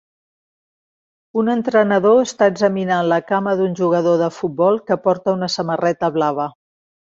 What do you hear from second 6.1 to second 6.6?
blava.